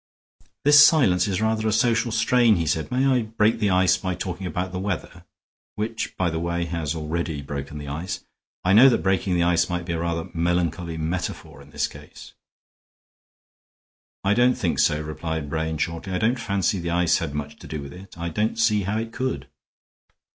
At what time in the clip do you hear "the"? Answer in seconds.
3.59-3.69, 4.71-4.79, 6.31-6.39, 7.77-7.87, 9.35-9.43, 16.79-16.89